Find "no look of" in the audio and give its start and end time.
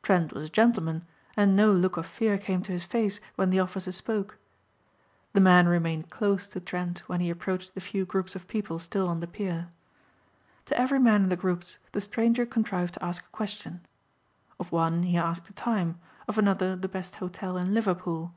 1.56-2.06